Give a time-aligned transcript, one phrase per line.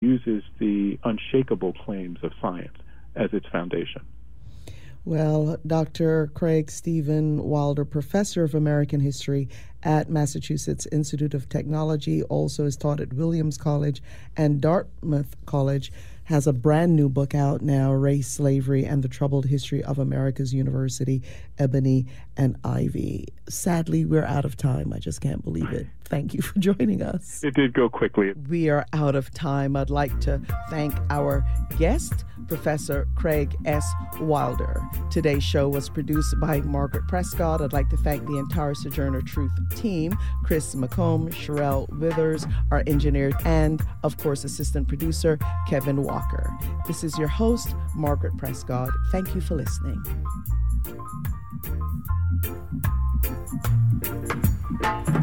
[0.00, 2.76] uses the unshakable claims of science
[3.16, 4.02] as its foundation.
[5.04, 6.30] Well, Dr.
[6.34, 9.48] Craig Steven Wilder, professor of American history
[9.82, 14.02] at Massachusetts Institute of Technology, also is taught at Williams College
[14.36, 15.90] and Dartmouth College
[16.24, 20.54] has a brand new book out now Race, Slavery, and the Troubled History of America's
[20.54, 21.22] University,
[21.60, 22.06] Ebony
[22.36, 23.28] and Ivy.
[23.48, 24.92] Sadly, we're out of time.
[24.92, 25.86] I just can't believe it.
[26.04, 27.44] Thank you for joining us.
[27.44, 28.32] It did go quickly.
[28.48, 29.76] We are out of time.
[29.76, 31.44] I'd like to thank our
[31.78, 32.24] guest.
[32.48, 33.86] Professor Craig S.
[34.20, 34.82] Wilder.
[35.08, 37.60] Today's show was produced by Margaret Prescott.
[37.60, 43.30] I'd like to thank the entire Sojourner Truth team Chris McComb, Sherelle Withers, our engineer,
[43.44, 46.50] and of course, assistant producer Kevin Walker.
[46.88, 48.90] This is your host, Margaret Prescott.
[49.12, 50.02] Thank you for listening
[54.82, 55.19] thank you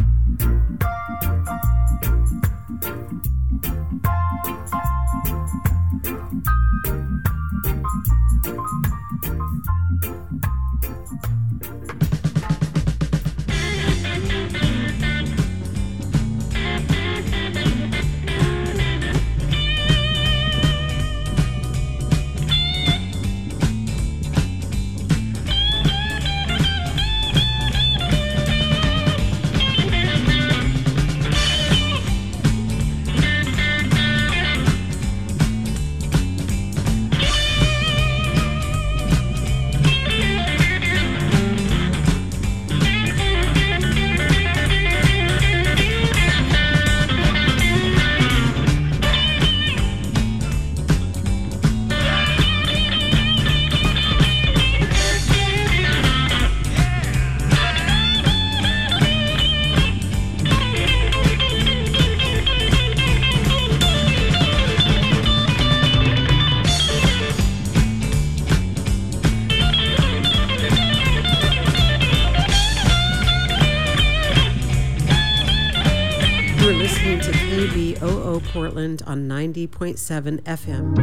[78.58, 80.95] Portland on 90.7 FM.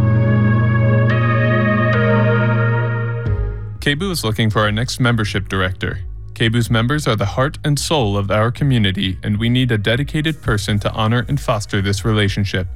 [3.78, 6.00] KBOO is looking for our next membership director.
[6.32, 10.42] KBOO's members are the heart and soul of our community, and we need a dedicated
[10.42, 12.66] person to honor and foster this relationship.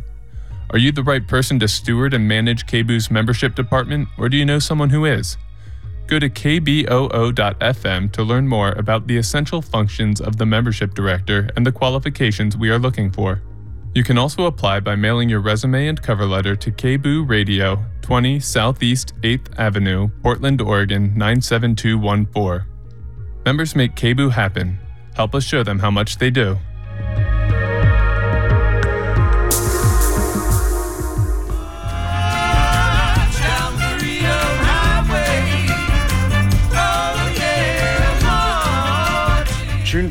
[0.71, 4.45] Are you the right person to steward and manage KBOO's membership department, or do you
[4.45, 5.37] know someone who is?
[6.06, 11.66] Go to kboo.fm to learn more about the essential functions of the membership director and
[11.66, 13.43] the qualifications we are looking for.
[13.94, 18.38] You can also apply by mailing your resume and cover letter to KBOO Radio, 20
[18.38, 22.66] Southeast 8th Avenue, Portland, Oregon 97214.
[23.44, 24.78] Members make KBOO happen.
[25.15, 26.59] Help us show them how much they do.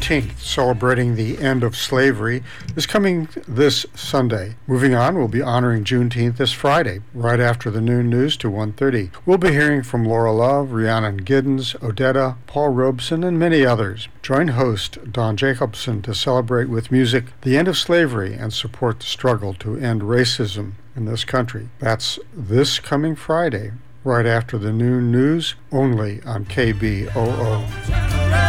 [0.08, 2.42] Juneteenth, celebrating the end of slavery,
[2.78, 4.56] is coming this Sunday.
[4.66, 9.12] Moving on, we'll be honoring Juneteenth this Friday, right after the noon news to 1.30.
[9.26, 14.08] We'll be hearing from Laura Love, Rhiannon Giddens, Odetta, Paul Robeson, and many others.
[14.22, 19.06] Join host Don Jacobson to celebrate with music the end of slavery and support the
[19.06, 21.68] struggle to end racism in this country.
[21.80, 23.74] That's this coming Friday,
[24.06, 28.47] right after the noon news, only on KBOO.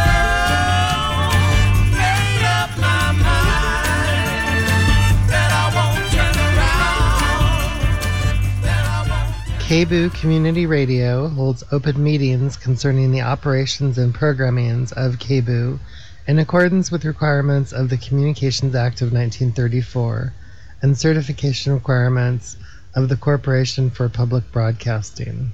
[9.69, 15.77] KBOO Community Radio holds open meetings concerning the operations and programmings of KBOO
[16.25, 20.33] in accordance with requirements of the Communications Act of 1934
[20.81, 22.57] and certification requirements
[22.95, 25.51] of the Corporation for Public Broadcasting.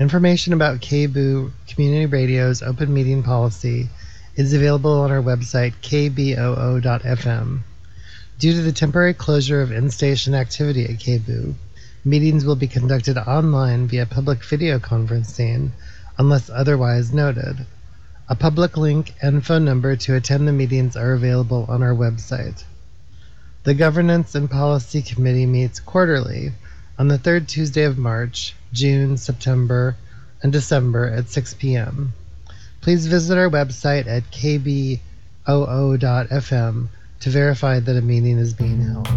[0.00, 3.88] Information about KBOO Community Radio's open meeting policy
[4.34, 7.60] is available on our website kboo.fm.
[8.40, 11.54] Due to the temporary closure of in-station activity at KBOO,
[12.06, 15.72] Meetings will be conducted online via public video conferencing
[16.16, 17.66] unless otherwise noted.
[18.28, 22.62] A public link and phone number to attend the meetings are available on our website.
[23.64, 26.52] The Governance and Policy Committee meets quarterly
[26.96, 29.96] on the third Tuesday of March, June, September,
[30.44, 32.12] and December at 6 p.m.
[32.82, 35.08] Please visit our website at kboo.fm
[37.18, 39.08] to verify that a meeting is being held.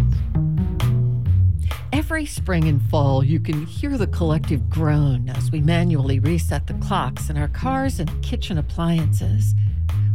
[2.10, 6.74] Every spring and fall, you can hear the collective groan as we manually reset the
[6.74, 9.54] clocks in our cars and kitchen appliances.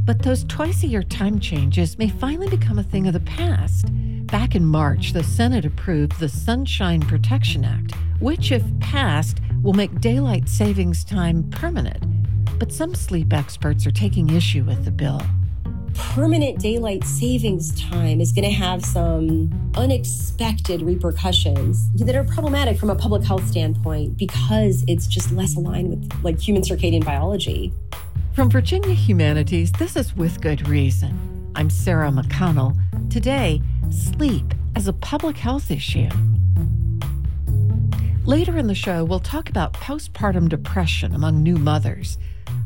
[0.03, 3.85] But those twice a year time changes may finally become a thing of the past
[4.27, 10.01] Back in March, the Senate approved the Sunshine Protection Act, which, if passed, will make
[10.01, 12.03] daylight savings time permanent.
[12.59, 15.21] But some sleep experts are taking issue with the bill
[15.95, 22.89] permanent daylight savings time is going to have some unexpected repercussions that are problematic from
[22.89, 27.73] a public health standpoint because it's just less aligned with like human circadian biology.
[28.33, 31.51] From Virginia Humanities, this is with good reason.
[31.55, 32.77] I'm Sarah McConnell.
[33.09, 36.09] Today, sleep as a public health issue.
[38.25, 42.17] Later in the show, we'll talk about postpartum depression among new mothers.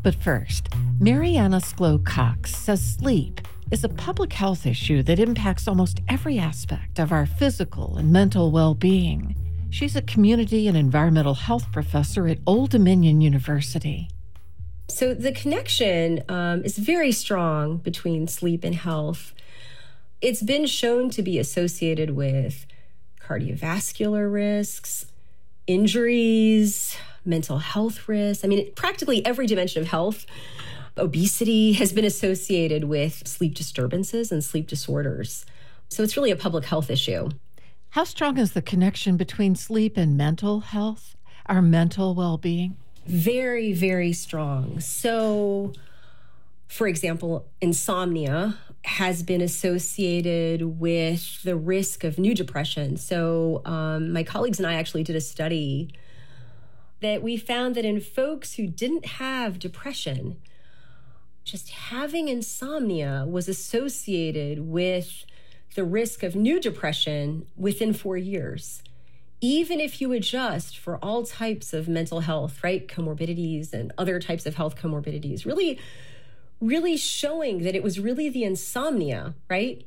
[0.02, 0.70] But first,
[1.02, 3.40] Mariana Szklo-Coxe says sleep
[3.72, 8.52] is a public health issue that impacts almost every aspect of our physical and mental
[8.52, 9.34] well being.
[9.70, 14.10] She's a community and environmental health professor at Old Dominion University.
[14.90, 19.34] So, the connection um, is very strong between sleep and health.
[20.20, 22.66] It's been shown to be associated with
[23.26, 25.06] cardiovascular risks,
[25.66, 28.44] injuries, mental health risks.
[28.44, 30.26] I mean, practically every dimension of health.
[31.00, 35.46] Obesity has been associated with sleep disturbances and sleep disorders.
[35.90, 37.30] So it's really a public health issue.
[37.90, 41.16] How strong is the connection between sleep and mental health,
[41.48, 42.78] our mental well being?
[43.08, 44.80] Very, very strong.
[44.80, 45.74] So,
[46.68, 52.98] for example, insomnia has been associated with the risk of new depression.
[52.98, 55.90] So, um, my colleagues and I actually did a study
[57.02, 60.38] that we found that in folks who didn't have depression,
[61.50, 65.26] just having insomnia was associated with
[65.76, 68.82] the risk of new depression within four years.
[69.42, 72.88] Even if you adjust for all types of mental health, right?
[72.88, 75.80] Comorbidities and other types of health comorbidities, really,
[76.60, 79.86] really showing that it was really the insomnia, right?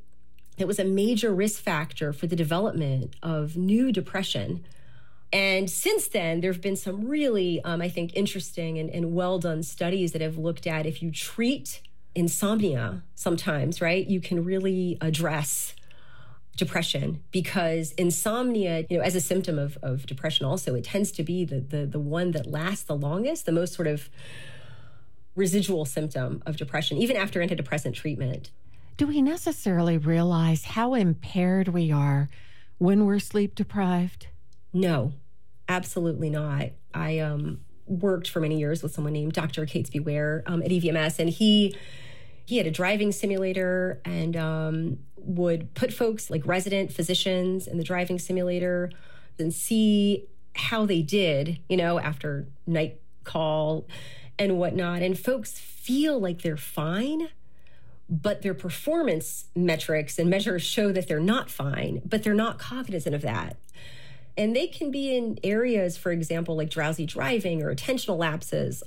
[0.56, 4.64] That was a major risk factor for the development of new depression.
[5.32, 9.38] And since then, there have been some really, um, I think, interesting and, and well
[9.38, 11.80] done studies that have looked at if you treat
[12.14, 15.74] insomnia sometimes, right, you can really address
[16.56, 21.22] depression because insomnia, you know, as a symptom of, of depression also, it tends to
[21.22, 24.10] be the, the, the one that lasts the longest, the most sort of
[25.34, 28.50] residual symptom of depression, even after antidepressant treatment.
[28.98, 32.28] Do we necessarily realize how impaired we are
[32.76, 34.26] when we're sleep deprived?
[34.74, 35.14] No,
[35.68, 36.70] absolutely not.
[36.94, 39.66] I um, worked for many years with someone named Dr.
[39.66, 41.76] Catesby Ware um, at EVMS, and he
[42.44, 47.84] he had a driving simulator and um, would put folks like resident physicians in the
[47.84, 48.90] driving simulator
[49.38, 53.86] and see how they did, you know, after night call
[54.38, 55.02] and whatnot.
[55.02, 57.28] And folks feel like they're fine,
[58.08, 63.14] but their performance metrics and measures show that they're not fine, but they're not cognizant
[63.14, 63.56] of that.
[64.36, 68.82] And they can be in areas, for example, like drowsy driving or attentional lapses.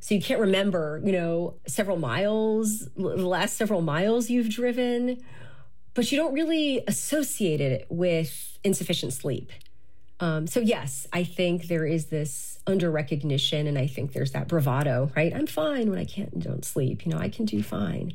[0.00, 5.22] So you can't remember, you know, several miles, the last several miles you've driven,
[5.94, 9.52] but you don't really associate it with insufficient sleep.
[10.20, 14.48] Um, so, yes, I think there is this under recognition, and I think there's that
[14.48, 15.34] bravado, right?
[15.34, 17.06] I'm fine when I can't and don't sleep.
[17.06, 18.14] You know, I can do fine.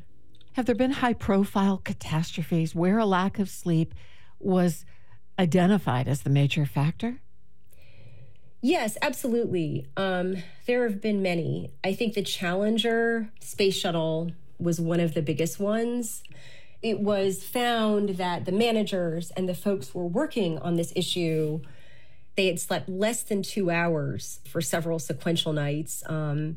[0.54, 3.94] Have there been high profile catastrophes where a lack of sleep
[4.40, 4.86] was
[5.38, 7.20] identified as the major factor?
[8.62, 9.86] Yes, absolutely.
[9.96, 11.72] Um, there have been many.
[11.84, 16.24] I think the Challenger space shuttle was one of the biggest ones.
[16.82, 21.62] It was found that the managers and the folks were working on this issue.
[22.36, 26.04] They had slept less than two hours for several sequential nights.
[26.08, 26.56] Um,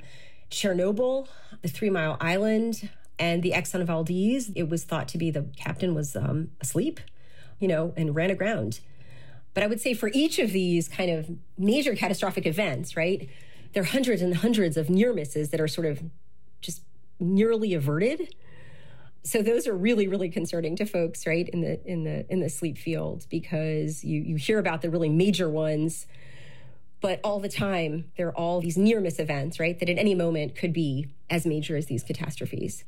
[0.51, 1.29] Chernobyl,
[1.61, 5.95] the Three Mile Island, and the Exxon Valdez, it was thought to be the captain
[5.95, 7.01] was um, asleep
[7.59, 8.81] you know, and ran aground.
[9.55, 13.29] But I would say for each of these kind of major catastrophic events, right,
[13.73, 16.03] there are hundreds and hundreds of near misses that are sort of
[16.61, 16.83] just
[17.19, 18.35] nearly averted.
[19.25, 22.49] So those are really, really concerning to folks, right, in the in the in the
[22.49, 26.07] sleep field because you you hear about the really major ones,
[27.01, 30.15] but all the time there are all these near miss events, right, that at any
[30.15, 32.85] moment could be as major as these catastrophes.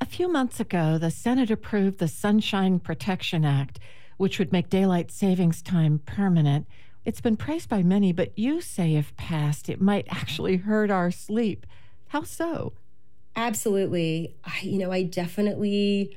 [0.00, 3.78] A few months ago, the Senate approved the Sunshine Protection Act,
[4.16, 6.66] which would make daylight savings time permanent.
[7.04, 11.10] It's been praised by many, but you say if passed, it might actually hurt our
[11.10, 11.66] sleep.
[12.08, 12.72] How so?
[13.34, 14.34] Absolutely.
[14.44, 16.16] I, you know, I definitely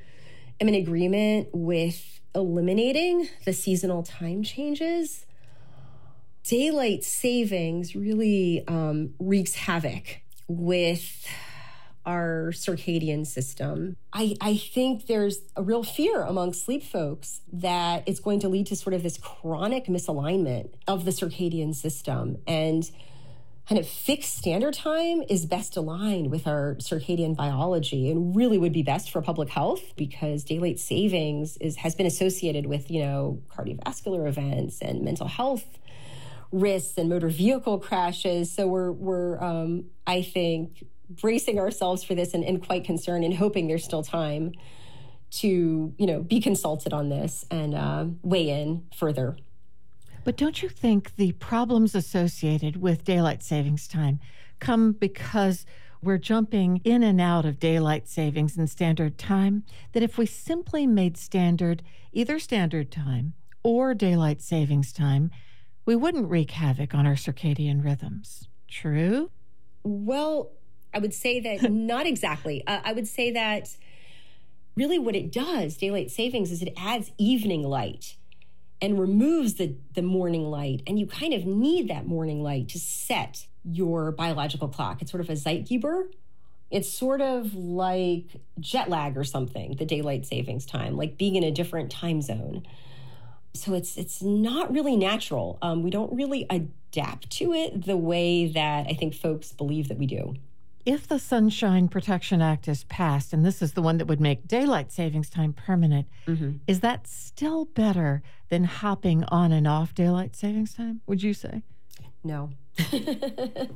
[0.59, 5.25] am in agreement with eliminating the seasonal time changes.
[6.43, 11.25] Daylight savings really um, wreaks havoc with
[12.05, 13.97] our circadian system.
[14.13, 18.67] I, I think there's a real fear among sleep folks that it's going to lead
[18.67, 22.37] to sort of this chronic misalignment of the circadian system.
[22.47, 22.89] And
[23.67, 28.73] kind of fixed standard time is best aligned with our circadian biology and really would
[28.73, 33.41] be best for public health because daylight savings is has been associated with you know
[33.49, 35.65] cardiovascular events and mental health
[36.51, 42.33] risks and motor vehicle crashes so we're we're um, i think bracing ourselves for this
[42.33, 44.51] and, and quite concerned and hoping there's still time
[45.31, 49.35] to you know be consulted on this and uh, weigh in further
[50.25, 54.19] but don't you think the problems associated with daylight savings time
[54.59, 55.67] come because
[56.01, 59.63] we're jumping in and out of daylight savings and standard time?
[59.93, 63.33] That if we simply made standard either standard time
[63.63, 65.29] or daylight savings time,
[65.85, 68.47] we wouldn't wreak havoc on our circadian rhythms.
[68.67, 69.29] True?
[69.83, 70.51] Well,
[70.95, 72.63] I would say that not exactly.
[72.65, 73.75] Uh, I would say that
[74.75, 78.15] really what it does, daylight savings, is it adds evening light
[78.81, 80.81] and removes the, the morning light.
[80.87, 85.01] And you kind of need that morning light to set your biological clock.
[85.01, 86.07] It's sort of a Zeitgeber.
[86.71, 91.43] It's sort of like jet lag or something, the daylight savings time, like being in
[91.43, 92.65] a different time zone.
[93.53, 95.57] So it's it's not really natural.
[95.61, 99.97] Um, we don't really adapt to it the way that I think folks believe that
[99.97, 100.35] we do
[100.85, 104.47] if the Sunshine Protection Act is passed, and this is the one that would make
[104.47, 106.57] daylight savings time permanent, mm-hmm.
[106.67, 111.63] is that still better than hopping on and off daylight savings time, would you say?
[112.23, 112.51] No.
[112.79, 113.69] I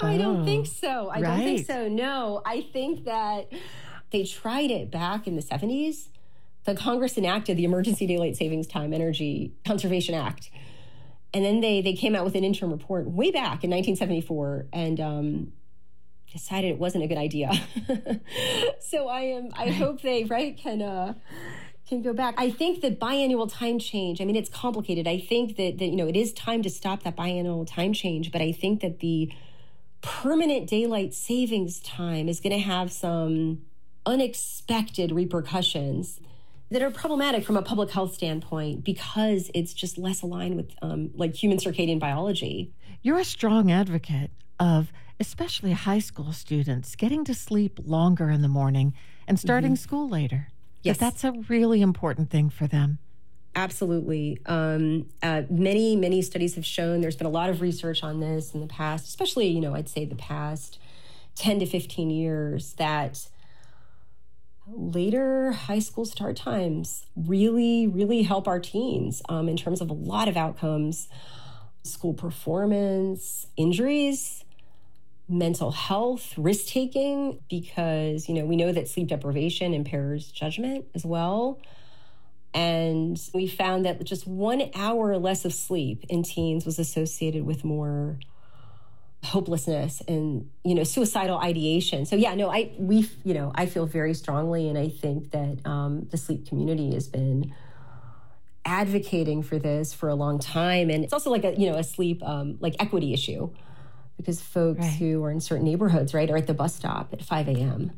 [0.00, 1.08] oh, don't think oh, so.
[1.08, 1.22] I right.
[1.22, 1.88] don't think so.
[1.88, 3.52] No, I think that
[4.10, 6.08] they tried it back in the 70s.
[6.64, 10.50] The Congress enacted the Emergency Daylight Savings Time Energy Conservation Act.
[11.32, 15.00] And then they they came out with an interim report way back in 1974 and
[15.00, 15.52] um,
[16.32, 17.52] decided it wasn't a good idea.
[18.80, 21.14] so I am I hope they right can uh
[21.88, 22.34] can go back.
[22.38, 25.08] I think that biannual time change, I mean it's complicated.
[25.08, 28.32] I think that that you know it is time to stop that biannual time change,
[28.32, 29.32] but I think that the
[30.02, 33.62] permanent daylight savings time is going to have some
[34.06, 36.20] unexpected repercussions
[36.70, 41.10] that are problematic from a public health standpoint because it's just less aligned with um,
[41.14, 42.72] like human circadian biology.
[43.02, 48.48] You're a strong advocate of especially high school students getting to sleep longer in the
[48.48, 48.94] morning
[49.28, 49.82] and starting mm-hmm.
[49.82, 50.48] school later.
[50.82, 50.96] Yes.
[50.96, 52.98] That that's a really important thing for them.
[53.54, 54.38] Absolutely.
[54.46, 58.54] Um, uh, many, many studies have shown there's been a lot of research on this
[58.54, 60.78] in the past, especially, you know, I'd say the past
[61.34, 63.28] 10 to 15 years, that
[64.66, 69.94] later high school start times really, really help our teens um, in terms of a
[69.94, 71.08] lot of outcomes
[71.82, 74.44] school performance, injuries,
[75.30, 81.06] mental health, risk taking, because, you know, we know that sleep deprivation impairs judgment as
[81.06, 81.60] well.
[82.52, 87.64] And we found that just one hour less of sleep in teens was associated with
[87.64, 88.18] more
[89.22, 92.06] hopelessness and you know suicidal ideation.
[92.06, 95.58] So yeah no i we you know i feel very strongly and i think that
[95.66, 97.54] um, the sleep community has been
[98.64, 100.90] advocating for this for a long time.
[100.90, 103.50] And it's also like a you know a sleep um, like equity issue
[104.20, 104.92] because folks right.
[104.94, 107.92] who are in certain neighborhoods, right, are at the bus stop at 5 a.m.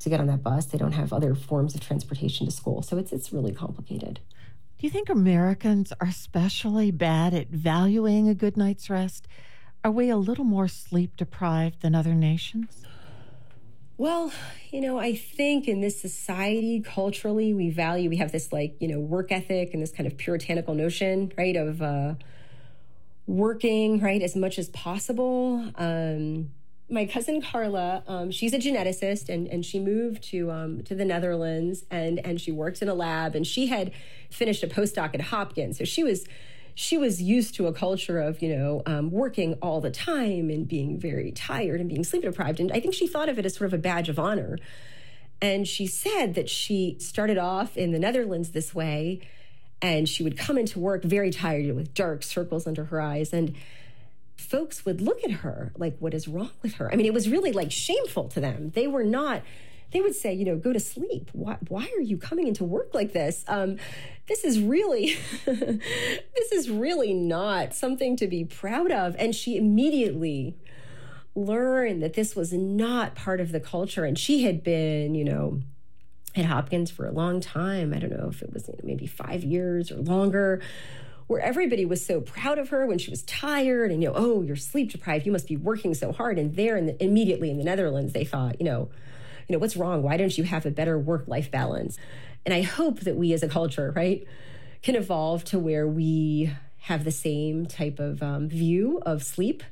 [0.00, 0.66] to get on that bus.
[0.66, 2.82] They don't have other forms of transportation to school.
[2.82, 4.20] So it's, it's really complicated.
[4.78, 9.28] Do you think Americans are especially bad at valuing a good night's rest?
[9.84, 12.82] Are we a little more sleep deprived than other nations?
[13.98, 14.32] Well,
[14.70, 18.88] you know, I think in this society, culturally, we value, we have this like, you
[18.88, 22.14] know, work ethic and this kind of puritanical notion, right, of, uh,
[23.26, 25.70] working right as much as possible.
[25.76, 26.50] Um,
[26.90, 31.04] my cousin Carla, um, she's a geneticist, and and she moved to um, to the
[31.04, 33.92] Netherlands, and and she worked in a lab, and she had
[34.30, 36.26] finished a postdoc at Hopkins, so she was
[36.74, 40.68] she was used to a culture of you know um, working all the time and
[40.68, 43.54] being very tired and being sleep deprived, and I think she thought of it as
[43.54, 44.58] sort of a badge of honor.
[45.40, 49.20] And she said that she started off in the Netherlands this way
[49.82, 53.32] and she would come into work very tired with dark circles under her eyes.
[53.32, 53.54] And
[54.36, 56.90] folks would look at her like, what is wrong with her?
[56.90, 58.70] I mean, it was really like shameful to them.
[58.74, 59.42] They were not,
[59.90, 61.30] they would say, you know, go to sleep.
[61.32, 63.44] Why, why are you coming into work like this?
[63.48, 63.78] Um,
[64.28, 69.16] this is really, this is really not something to be proud of.
[69.18, 70.56] And she immediately
[71.34, 74.04] learned that this was not part of the culture.
[74.04, 75.60] And she had been, you know,
[76.34, 77.92] at Hopkins for a long time.
[77.92, 80.62] I don't know if it was maybe five years or longer,
[81.26, 84.42] where everybody was so proud of her when she was tired and, you know, oh,
[84.42, 85.24] you're sleep deprived.
[85.26, 86.38] You must be working so hard.
[86.38, 88.90] And there, in the, immediately in the Netherlands, they thought, you know,
[89.48, 90.02] you know, what's wrong?
[90.02, 91.98] Why don't you have a better work life balance?
[92.44, 94.26] And I hope that we as a culture, right,
[94.82, 99.62] can evolve to where we have the same type of um, view of sleep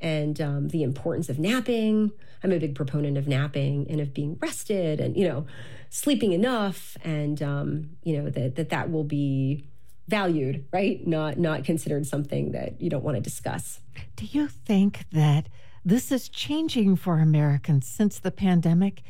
[0.00, 2.12] and um, the importance of napping.
[2.42, 5.46] I'm a big proponent of napping and of being rested and, you know,
[5.90, 9.64] sleeping enough and, um, you know, that, that that will be
[10.08, 11.04] valued, right?
[11.06, 13.80] Not, not considered something that you don't want to discuss.
[14.14, 15.48] Do you think that
[15.84, 19.02] this is changing for Americans since the pandemic?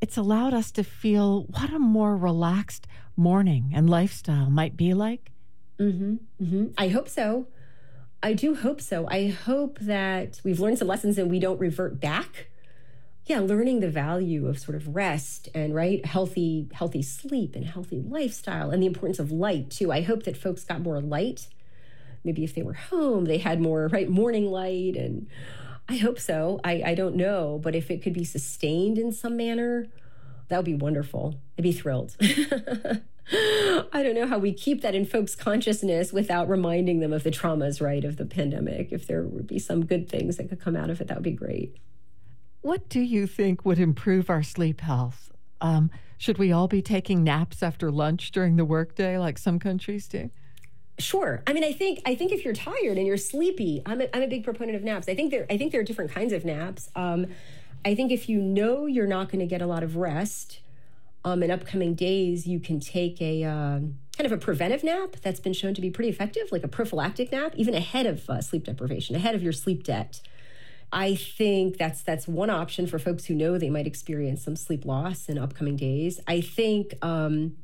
[0.00, 2.86] It's allowed us to feel what a more relaxed
[3.16, 5.30] morning and lifestyle might be like.
[5.78, 6.66] Mm-hmm, mm-hmm.
[6.76, 7.46] I hope so.
[8.24, 9.06] I do hope so.
[9.06, 12.46] I hope that we've learned some lessons and we don't revert back.
[13.26, 18.00] Yeah, learning the value of sort of rest and right healthy healthy sleep and healthy
[18.00, 19.92] lifestyle and the importance of light too.
[19.92, 21.48] I hope that folks got more light.
[22.24, 25.26] Maybe if they were home, they had more right morning light and
[25.86, 26.60] I hope so.
[26.64, 29.86] I, I don't know, but if it could be sustained in some manner,
[30.48, 31.34] that would be wonderful.
[31.58, 32.16] I'd be thrilled.
[33.32, 37.30] I don't know how we keep that in folks' consciousness without reminding them of the
[37.30, 38.92] traumas, right, of the pandemic.
[38.92, 41.24] If there would be some good things that could come out of it, that would
[41.24, 41.76] be great.
[42.60, 45.30] What do you think would improve our sleep health?
[45.60, 50.06] Um, should we all be taking naps after lunch during the workday like some countries
[50.06, 50.30] do?
[50.98, 51.42] Sure.
[51.46, 54.22] I mean, I think I think if you're tired and you're sleepy, I'm a, I'm
[54.22, 55.08] a big proponent of naps.
[55.08, 56.88] I think there I think there are different kinds of naps.
[56.94, 57.26] Um,
[57.84, 60.60] I think if you know you're not going to get a lot of rest,
[61.24, 63.78] um, in upcoming days, you can take a uh,
[64.16, 67.32] kind of a preventive nap that's been shown to be pretty effective, like a prophylactic
[67.32, 70.20] nap, even ahead of uh, sleep deprivation, ahead of your sleep debt.
[70.92, 74.84] I think that's that's one option for folks who know they might experience some sleep
[74.84, 76.20] loss in upcoming days.
[76.28, 77.56] I think um,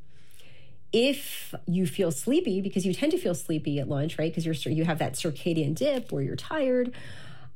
[0.92, 4.34] if you feel sleepy, because you tend to feel sleepy at lunch, right?
[4.34, 6.92] Because you're you have that circadian dip where you're tired.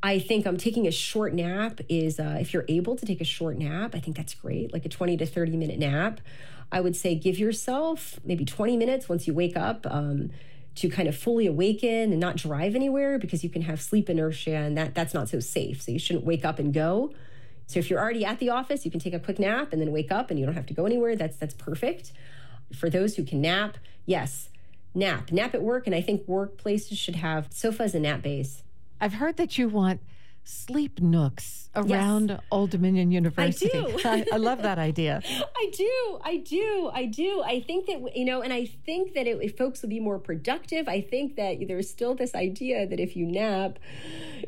[0.05, 3.25] I think um, taking a short nap is, uh, if you're able to take a
[3.25, 6.21] short nap, I think that's great, like a 20 to 30 minute nap.
[6.71, 10.31] I would say give yourself maybe 20 minutes once you wake up um,
[10.75, 14.55] to kind of fully awaken and not drive anywhere because you can have sleep inertia
[14.55, 15.81] and that, that's not so safe.
[15.81, 17.15] So you shouldn't wake up and go.
[17.67, 19.91] So if you're already at the office, you can take a quick nap and then
[19.91, 21.17] wake up and you don't have to go anywhere.
[21.17, 22.13] That's that's perfect.
[22.75, 24.51] For those who can nap, yes,
[24.95, 25.33] nap.
[25.33, 25.87] Nap at work.
[25.87, 28.65] And I think workplaces should have sofas and nap bays.
[29.01, 30.01] I've heard that you want
[30.45, 32.41] sleep nooks around yes.
[32.53, 33.71] Old Dominion University.
[33.73, 34.01] I do.
[34.05, 35.23] I, I, love that idea.
[35.57, 36.21] I do.
[36.23, 36.91] I do.
[36.93, 37.43] I do.
[37.45, 40.19] I think that, you know, and I think that it, if folks will be more
[40.19, 43.79] productive, I think that there's still this idea that if you nap,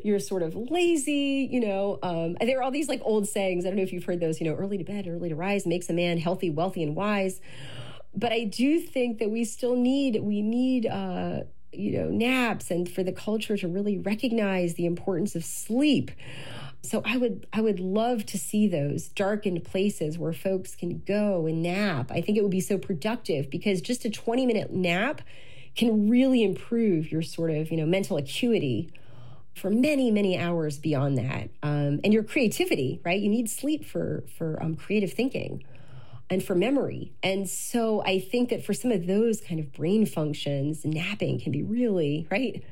[0.03, 1.99] you're sort of lazy, you know.
[2.03, 3.65] Um, there are all these like old sayings.
[3.65, 5.65] I don't know if you've heard those, you know, early to bed, early to rise
[5.65, 7.41] makes a man healthy, wealthy, and wise.
[8.15, 11.41] But I do think that we still need, we need, uh,
[11.77, 16.11] you know, naps and for the culture to really recognize the importance of sleep.
[16.83, 21.45] So I would I would love to see those darkened places where folks can go
[21.45, 22.11] and nap.
[22.11, 25.21] I think it would be so productive because just a 20 minute nap
[25.75, 28.89] can really improve your sort of, you know, mental acuity
[29.53, 34.23] for many many hours beyond that um, and your creativity right you need sleep for
[34.37, 35.63] for um, creative thinking
[36.29, 37.13] and for memory.
[37.23, 41.51] And so I think that for some of those kind of brain functions, napping can
[41.51, 42.63] be really, right?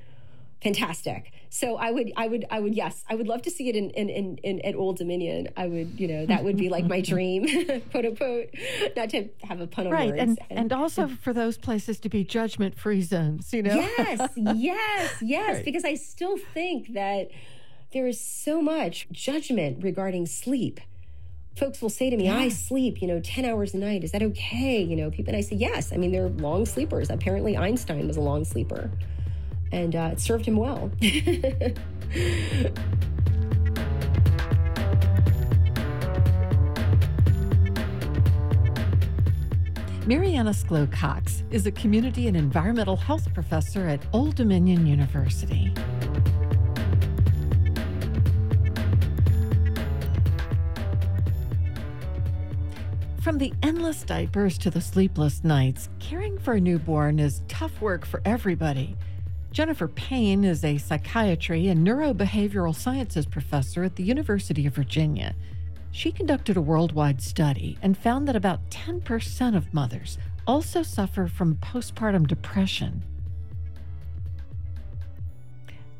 [0.61, 1.31] Fantastic.
[1.49, 3.91] So I would, I would, I would, yes, I would love to see it in,
[3.91, 5.47] in, in, in at Old Dominion.
[5.55, 7.45] I would, you know, that would be like my dream,
[7.91, 8.49] quote unquote,
[8.95, 10.09] not to have a pun on right.
[10.09, 10.21] words.
[10.21, 13.75] And, and, and also for those places to be judgment free zones, you know?
[13.75, 15.55] Yes, yes, yes.
[15.55, 15.65] Right.
[15.65, 17.29] Because I still think that
[17.93, 20.81] there is so much judgment regarding sleep
[21.55, 22.37] folks will say to me, yeah.
[22.37, 24.03] I sleep, you know, 10 hours a night.
[24.03, 24.81] Is that okay?
[24.81, 25.93] You know, people, and I say, yes.
[25.93, 27.09] I mean, they're long sleepers.
[27.09, 28.91] Apparently, Einstein was a long sleeper,
[29.71, 30.91] and uh, it served him well.
[40.07, 45.73] Mariana Szklo-Coxe is a community and environmental health professor at Old Dominion University.
[53.25, 58.05] From the endless diapers to the sleepless nights, caring for a newborn is tough work
[58.05, 58.95] for everybody.
[59.51, 65.33] Jennifer Payne is a psychiatry and neurobehavioral sciences professor at the University of Virginia.
[65.89, 71.55] She conducted a worldwide study and found that about 10% of mothers also suffer from
[71.55, 73.01] postpartum depression.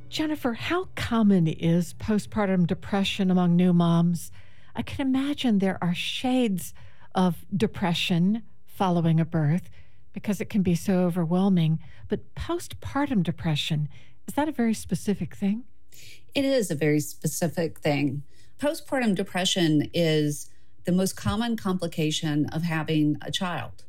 [0.10, 4.32] Jennifer, how common is postpartum depression among new moms?
[4.76, 6.76] I can imagine there are shades
[7.15, 9.69] of depression following a birth.
[10.13, 11.78] because it can be so overwhelming.
[12.08, 13.89] But postpartum depression,
[14.30, 15.65] is that a very specific thing?
[16.34, 18.23] It is a very specific thing.
[18.58, 20.49] Postpartum depression is
[20.86, 23.84] the most common complication of having a child.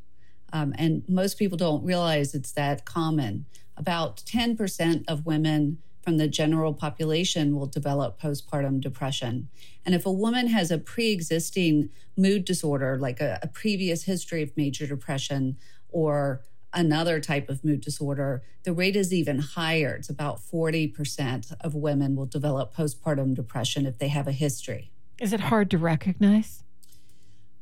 [0.51, 3.45] Um, and most people don't realize it's that common.
[3.77, 5.77] About 10% of women
[6.07, 9.49] from the general population will develop postpartum depression.
[9.85, 14.41] And if a woman has a pre existing mood disorder, like a, a, previous history
[14.41, 15.57] of major depression
[15.89, 19.95] or another type of mood disorder, the rate is even higher.
[19.95, 24.93] It's about 40% of women will develop postpartum depression if they have a history.
[25.19, 26.63] Is it hard to recognize?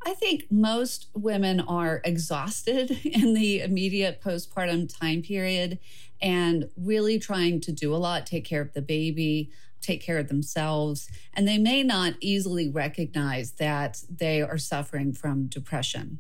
[0.06, 5.80] I think most women are exhausted in the immediate postpartum time period
[6.26, 10.28] and really trying to do a lot, take care of the baby, take care of
[10.28, 11.08] themselves.
[11.36, 16.18] And they may not easily recognize that they are suffering from depression.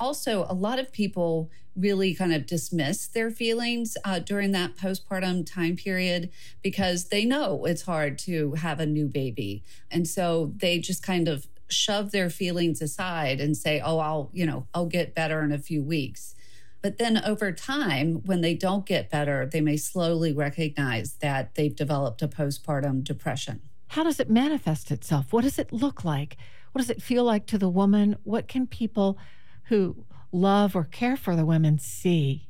[0.00, 5.44] Also, a lot of people really kind of dismiss their feelings uh, during that postpartum
[5.44, 6.30] time period
[6.62, 9.62] because they know it's hard to have a new baby.
[9.90, 14.46] And so they just kind of shove their feelings aside and say, oh, I'll, you
[14.46, 16.34] know, I'll get better in a few weeks.
[16.82, 21.74] But then over time, when they don't get better, they may slowly recognize that they've
[21.74, 23.60] developed a postpartum depression.
[23.88, 25.32] How does it manifest itself?
[25.32, 26.36] What does it look like?
[26.72, 28.16] What does it feel like to the woman?
[28.24, 29.16] What can people
[29.64, 32.48] who love or care for the women see?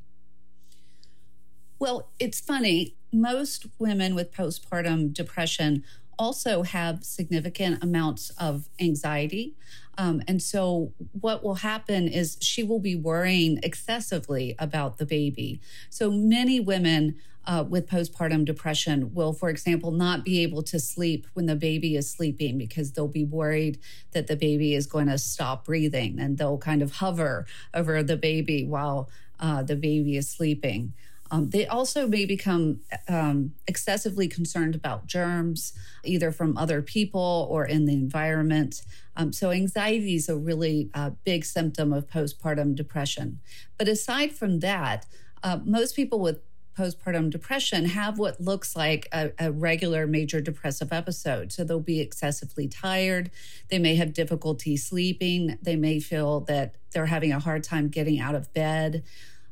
[1.77, 2.95] Well, it's funny.
[3.11, 5.83] Most women with postpartum depression
[6.17, 9.55] also have significant amounts of anxiety.
[9.97, 15.61] Um, and so, what will happen is she will be worrying excessively about the baby.
[15.89, 21.27] So, many women uh, with postpartum depression will, for example, not be able to sleep
[21.33, 23.79] when the baby is sleeping because they'll be worried
[24.11, 28.17] that the baby is going to stop breathing and they'll kind of hover over the
[28.17, 30.93] baby while uh, the baby is sleeping.
[31.33, 35.73] Um, they also may become um, excessively concerned about germs,
[36.05, 38.83] either from other people or in the environment.
[39.15, 43.39] Um, so, anxiety is a really uh, big symptom of postpartum depression.
[43.79, 45.07] But aside from that,
[45.41, 46.39] uh, most people with
[46.77, 51.51] postpartum depression have what looks like a, a, regular major depressive episode.
[51.51, 53.29] So they'll be excessively tired.
[53.69, 55.57] They may have difficulty sleeping.
[55.61, 59.03] They may feel that they're having a hard time getting out of bed.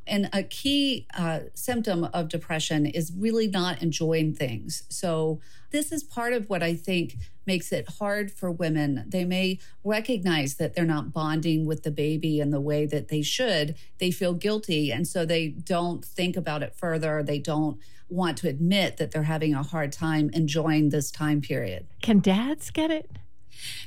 [0.07, 4.83] And a key uh, symptom of depression is really not enjoying things.
[4.89, 5.39] So,
[5.71, 9.05] this is part of what I think makes it hard for women.
[9.07, 13.21] They may recognize that they're not bonding with the baby in the way that they
[13.21, 13.75] should.
[13.97, 14.91] They feel guilty.
[14.91, 17.23] And so they don't think about it further.
[17.23, 21.85] They don't want to admit that they're having a hard time enjoying this time period.
[22.01, 23.09] Can dads get it?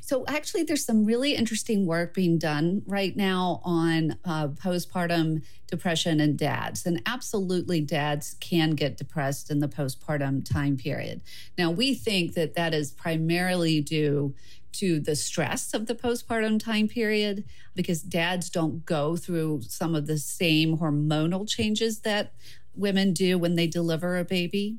[0.01, 6.21] So, actually, there's some really interesting work being done right now on uh, postpartum depression
[6.21, 6.87] and dads.
[6.87, 11.23] And absolutely, dads can get depressed in the postpartum time period.
[11.59, 14.35] Now, we think that that is primarily due
[14.75, 20.07] to the stress of the postpartum time period because dads don't go through some of
[20.07, 22.33] the same hormonal changes that
[22.75, 24.79] women do when they deliver a baby.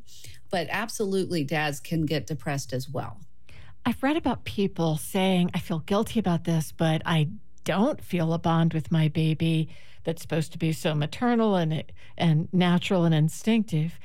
[0.49, 3.19] But absolutely, dads can get depressed as well.
[3.85, 7.29] I've read about people saying, I feel guilty about this, but I
[7.63, 9.69] don't feel a bond with my baby
[10.03, 11.83] that's supposed to be so maternal and
[12.17, 13.99] and natural and instinctive.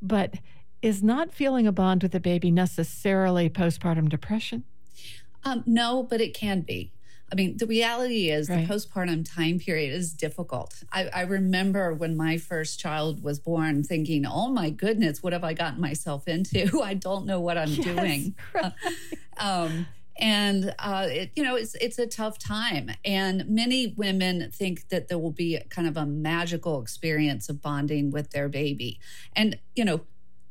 [0.00, 0.34] But
[0.80, 4.64] is not feeling a bond with the baby necessarily postpartum depression?
[5.44, 6.92] Um, no, but it can be.
[7.30, 8.66] I mean, the reality is right.
[8.66, 10.82] the postpartum time period is difficult.
[10.92, 15.44] I, I, remember when my first child was born thinking, oh my goodness, what have
[15.44, 16.80] I gotten myself into?
[16.82, 18.34] I don't know what I'm yes, doing.
[18.54, 18.72] Right.
[19.36, 19.86] um,
[20.18, 25.08] and uh, it, you know it's it's a tough time and many women think that
[25.08, 28.98] there will be kind of a magical experience of bonding with their baby
[29.34, 30.00] and you know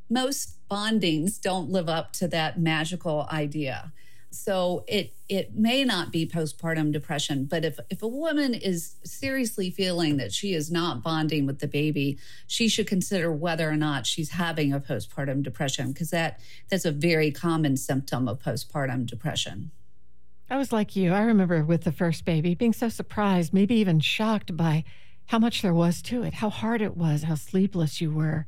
[0.08, 3.92] most bondings don't live up to that magical idea
[4.30, 9.70] so it it may not be postpartum depression, but if if a woman is seriously
[9.70, 14.06] feeling that she is not bonding with the baby, she should consider whether or not
[14.06, 19.70] she's having a postpartum depression because that that's a very common symptom of postpartum depression.
[20.50, 21.12] I was like you.
[21.12, 24.84] I remember with the first baby being so surprised, maybe even shocked by
[25.26, 28.46] how much there was to it, how hard it was, how sleepless you were.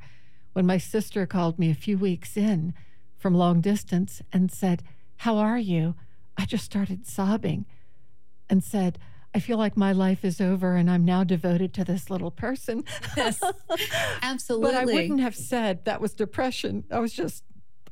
[0.53, 2.73] When my sister called me a few weeks in
[3.17, 4.81] from long distance and said,
[5.21, 5.93] how are you?
[6.35, 7.67] I just started sobbing
[8.49, 8.97] and said,
[9.35, 12.83] I feel like my life is over and I'm now devoted to this little person.
[13.15, 13.39] Yes,
[14.23, 14.71] absolutely.
[14.71, 16.85] but I wouldn't have said that was depression.
[16.89, 17.43] I was just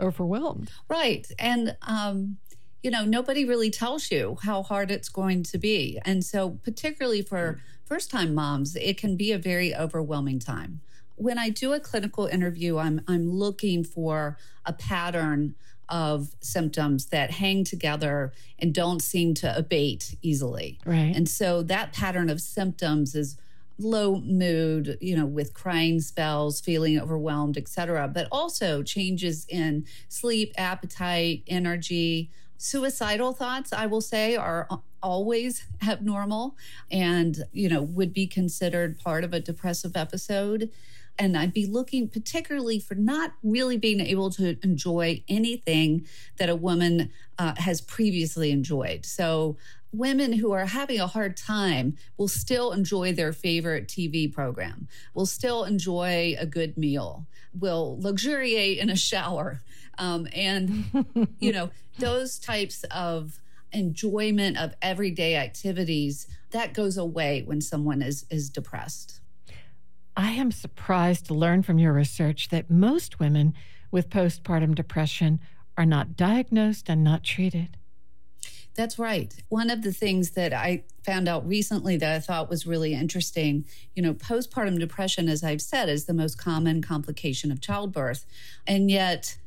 [0.02, 0.72] overwhelmed.
[0.88, 1.28] Right.
[1.38, 2.38] And, um,
[2.82, 6.00] you know, nobody really tells you how hard it's going to be.
[6.04, 10.82] And so, particularly for first time moms, it can be a very overwhelming time.
[11.16, 15.54] When I do a clinical interview, I'm, I'm looking for a pattern
[15.90, 20.80] of symptoms that hang together and don't seem to abate easily.
[20.86, 21.14] Right.
[21.16, 23.38] And so, that pattern of symptoms is
[23.80, 30.54] low mood, you know, with crying spells, feeling overwhelmed, etc., but also changes in sleep,
[30.58, 34.68] appetite, energy, suicidal thoughts, I will say, are
[35.02, 36.56] always abnormal
[36.92, 40.70] and, you know, would be considered part of a depressive episode.
[41.20, 46.56] And I'd be looking particularly for not really being able to enjoy anything that a
[46.56, 49.06] woman uh, has previously enjoyed.
[49.06, 49.58] So,
[49.92, 55.26] women who are having a hard time will still enjoy their favorite TV program, will
[55.26, 57.26] still enjoy a good meal,
[57.60, 59.62] will luxuriate in a shower.
[59.98, 60.86] Um, and,
[61.40, 63.40] you know, those types of
[63.72, 69.19] enjoyment of everyday activities that goes away when someone is is depressed.
[70.20, 73.54] I am surprised to learn from your research that most women
[73.90, 75.40] with postpartum depression
[75.78, 77.78] are not diagnosed and not treated.
[78.76, 79.34] That's right.
[79.48, 83.64] One of the things that I found out recently that I thought was really interesting,
[83.96, 88.26] you know, postpartum depression, as I've said, is the most common complication of childbirth.
[88.68, 89.38] And yet,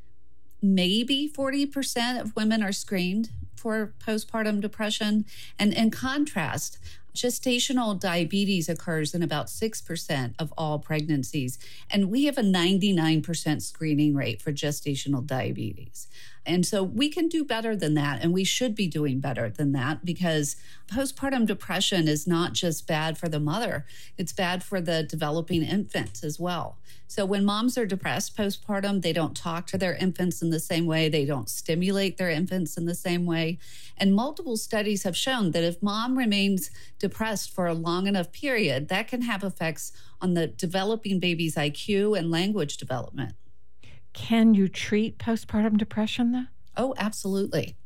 [0.62, 5.26] maybe 40% of women are screened for postpartum depression.
[5.58, 6.78] And in contrast,
[7.14, 11.58] gestational diabetes occurs in about 6% of all pregnancies.
[11.90, 16.08] And we have a 99% screening rate for gestational diabetes.
[16.44, 18.22] And so we can do better than that.
[18.22, 20.56] And we should be doing better than that because
[20.88, 23.86] postpartum depression is not just bad for the mother,
[24.18, 26.78] it's bad for the developing infant as well.
[27.06, 30.86] So when moms are depressed postpartum, they don't talk to their infants in the same
[30.86, 33.58] way, they don't stimulate their infants in the same way.
[33.98, 38.88] And multiple studies have shown that if mom remains depressed for a long enough period,
[38.88, 43.34] that can have effects on the developing baby's IQ and language development.
[44.12, 46.46] Can you treat postpartum depression though?
[46.76, 47.76] Oh, absolutely.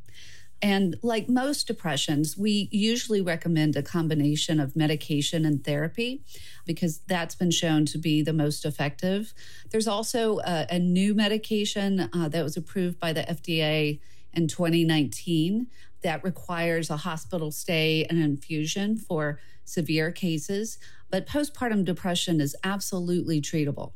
[0.61, 6.23] And like most depressions, we usually recommend a combination of medication and therapy
[6.65, 9.33] because that's been shown to be the most effective.
[9.69, 13.99] There's also a, a new medication uh, that was approved by the FDA
[14.33, 15.67] in 2019
[16.01, 20.79] that requires a hospital stay and infusion for severe cases.
[21.11, 23.91] But postpartum depression is absolutely treatable.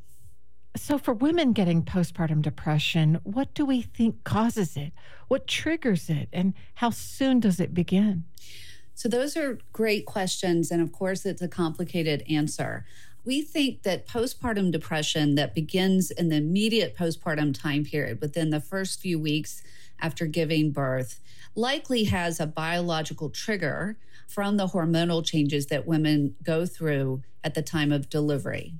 [0.75, 4.93] So, for women getting postpartum depression, what do we think causes it?
[5.27, 6.29] What triggers it?
[6.31, 8.23] And how soon does it begin?
[8.95, 10.71] So, those are great questions.
[10.71, 12.86] And of course, it's a complicated answer.
[13.25, 18.62] We think that postpartum depression that begins in the immediate postpartum time period within the
[18.62, 19.62] first few weeks
[19.99, 21.19] after giving birth
[21.53, 27.62] likely has a biological trigger from the hormonal changes that women go through at the
[27.62, 28.73] time of delivery.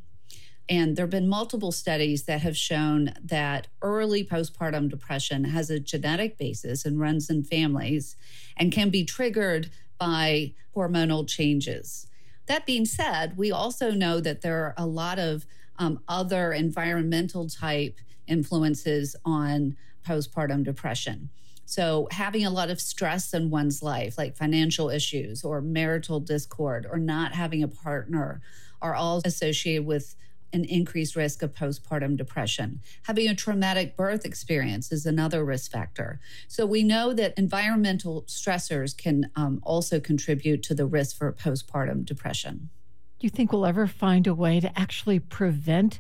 [0.71, 5.81] And there have been multiple studies that have shown that early postpartum depression has a
[5.81, 8.15] genetic basis and runs in families
[8.55, 12.07] and can be triggered by hormonal changes.
[12.45, 15.45] That being said, we also know that there are a lot of
[15.77, 19.75] um, other environmental type influences on
[20.07, 21.31] postpartum depression.
[21.65, 26.88] So, having a lot of stress in one's life, like financial issues or marital discord
[26.89, 28.41] or not having a partner,
[28.81, 30.15] are all associated with
[30.54, 32.82] an increased risk of postpartum depression.
[33.04, 36.20] Having a traumatic birth experience is another risk factor.
[36.48, 42.06] So we know that environmental stressors can um, also contribute to the risk for postpartum
[42.06, 42.70] depression.
[43.20, 46.00] Do you think we'll ever find a way to actually prevent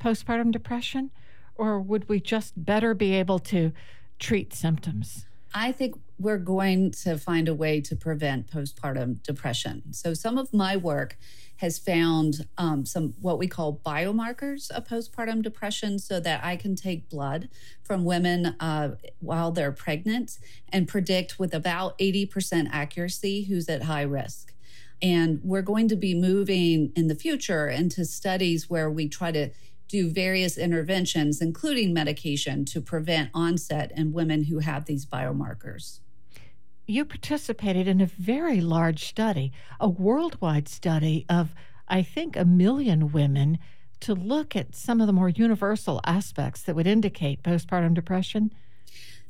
[0.00, 1.10] postpartum depression?
[1.54, 3.72] Or would we just better be able to
[4.18, 5.26] treat symptoms?
[5.54, 9.92] I think we're going to find a way to prevent postpartum depression.
[9.92, 11.18] So, some of my work
[11.62, 16.74] has found um, some what we call biomarkers of postpartum depression so that I can
[16.74, 17.48] take blood
[17.84, 20.38] from women uh, while they're pregnant
[20.72, 24.52] and predict with about 80% accuracy who's at high risk.
[25.00, 29.50] And we're going to be moving in the future into studies where we try to
[29.86, 36.00] do various interventions, including medication, to prevent onset in women who have these biomarkers
[36.86, 41.54] you participated in a very large study, a worldwide study of,
[41.88, 43.58] I think, a million women
[44.00, 48.52] to look at some of the more universal aspects that would indicate postpartum depression.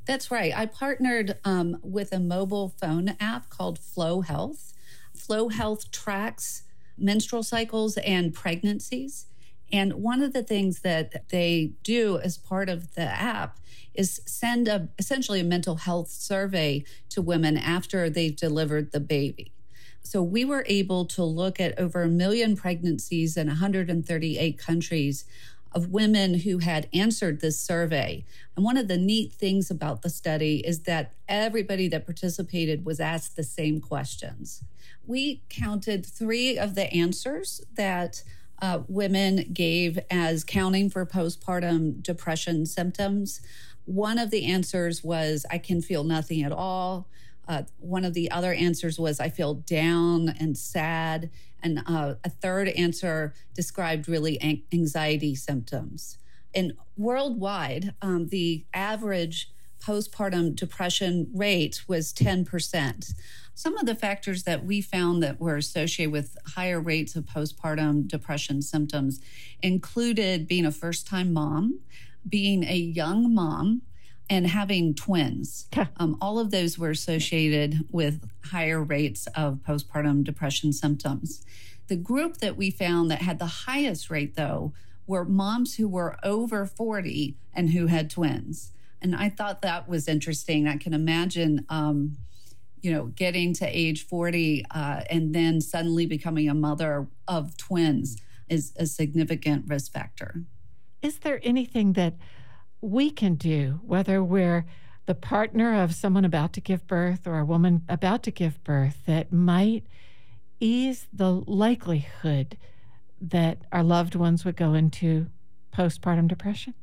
[0.07, 0.57] That's right.
[0.57, 4.73] I partnered um, with a mobile phone app called Flo Health.
[5.15, 6.65] Flo Health tracks
[6.99, 9.27] menstrual cycles and pregnancies.
[9.73, 13.59] And one of the things that they do as part of the app
[13.95, 19.53] is send a essentially a mental health survey to women after they've delivered the baby.
[20.03, 25.25] So we were able to look at over a million pregnancies in 138 countries
[25.75, 28.25] of women who had answered this survey.
[28.55, 33.01] And one of the neat things about the study is that everybody that participated was
[33.01, 34.65] asked the same questions.
[35.07, 38.23] We counted three of the answers that
[38.63, 43.41] uh, women gave as counting for postpartum depression symptoms.
[43.85, 47.09] One of the answers was, I can feel nothing at all.
[47.49, 51.29] Uh, one of the other answers was, I feel down and sad.
[51.61, 56.19] And uh, a third answer described really anxiety symptoms.
[56.55, 59.51] And worldwide, um, the average
[59.85, 63.13] postpartum depression rate was 10%.
[63.55, 68.09] Some of the factors that we found that were associated with higher rates of postpartum
[68.09, 69.21] depression symptoms
[69.63, 71.81] included being a first time mom,
[72.29, 73.83] being a young mom,
[74.31, 75.67] and having twins.
[75.99, 81.45] Um, all of those were associated with higher rates of postpartum depression symptoms.
[81.89, 84.73] The group that we found that had the highest rate, though,
[85.07, 88.73] were moms who were over 40 and who had twins.
[89.03, 90.67] And I thought that was interesting.
[90.67, 92.17] I can imagine, um,
[92.83, 98.17] you know, getting to age 40 uh, and then suddenly becoming a mother of twins
[98.49, 100.45] is a significant risk factor.
[101.01, 102.15] Is there anything that
[102.81, 104.67] we can do, whether we're
[105.07, 108.99] the partner of someone about to give birth or a woman about to give birth,
[109.07, 109.85] that might
[110.61, 112.57] ease the likelihood
[113.21, 115.27] that our loved ones would go into
[115.73, 116.75] postpartum depression?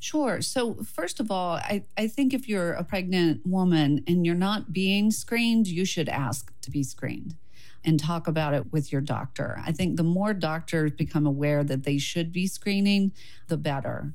[0.00, 0.40] Sure.
[0.40, 4.72] So, first of all, I, I think if you're a pregnant woman and you're not
[4.72, 7.36] being screened, you should ask to be screened
[7.84, 9.60] and talk about it with your doctor.
[9.64, 13.12] I think the more doctors become aware that they should be screening,
[13.48, 14.14] the better.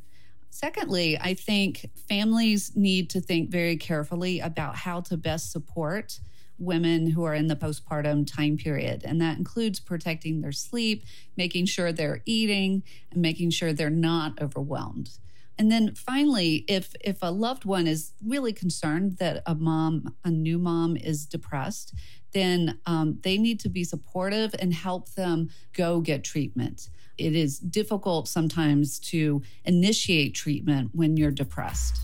[0.50, 6.20] Secondly, I think families need to think very carefully about how to best support
[6.58, 9.04] women who are in the postpartum time period.
[9.06, 11.04] And that includes protecting their sleep,
[11.38, 15.12] making sure they're eating, and making sure they're not overwhelmed.
[15.58, 20.32] And then finally, if if a loved one is really concerned that a mom, a
[20.32, 21.94] new mom, is depressed,
[22.34, 27.60] then um, they need to be supportive and help them go get treatment it is
[27.60, 32.00] difficult sometimes to initiate treatment when you're depressed.